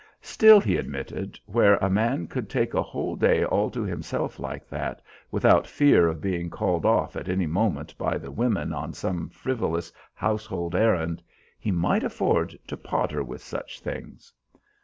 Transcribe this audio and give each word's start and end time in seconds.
Still, 0.23 0.59
he 0.59 0.77
admitted, 0.77 1.39
where 1.45 1.75
a 1.75 1.87
man 1.87 2.25
could 2.25 2.49
take 2.49 2.73
a 2.73 2.81
whole 2.81 3.15
day 3.15 3.43
all 3.45 3.69
to 3.69 3.83
himself 3.83 4.39
like 4.39 4.67
that, 4.67 4.99
without 5.29 5.67
fear 5.67 6.07
of 6.07 6.19
being 6.19 6.49
called 6.49 6.87
off 6.87 7.15
at 7.15 7.29
any 7.29 7.45
moment 7.45 7.95
by 7.99 8.17
the 8.17 8.31
women 8.31 8.73
on 8.73 8.93
some 8.93 9.29
frivolous 9.29 9.93
household 10.15 10.73
errand, 10.73 11.21
he 11.59 11.69
might 11.69 12.03
afford 12.03 12.57
to 12.65 12.75
potter 12.75 13.23
with 13.23 13.43
such 13.43 13.79
things. 13.79 14.33